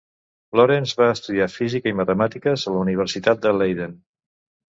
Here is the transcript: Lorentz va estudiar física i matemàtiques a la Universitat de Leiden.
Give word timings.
Lorentz 0.59 0.93
va 1.01 1.09
estudiar 1.15 1.47
física 1.55 1.91
i 1.91 1.95
matemàtiques 1.99 2.65
a 2.65 2.75
la 2.77 2.81
Universitat 2.87 3.45
de 3.45 3.53
Leiden. 3.61 3.95